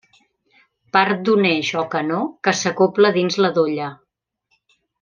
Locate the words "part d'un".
0.95-1.45